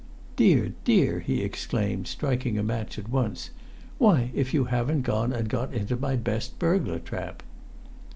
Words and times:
"Dear, 0.35 0.73
dear!" 0.83 1.19
he 1.19 1.43
exclaimed, 1.43 2.07
striking 2.07 2.57
a 2.57 2.63
match 2.63 2.97
at 2.97 3.07
once. 3.11 3.51
"Why, 3.99 4.31
if 4.33 4.51
you 4.51 4.63
haven't 4.65 5.03
gone 5.03 5.31
and 5.31 5.47
got 5.47 5.75
into 5.75 5.95
my 5.95 6.15
best 6.15 6.57
burglar 6.57 6.97
trap!" 6.97 7.43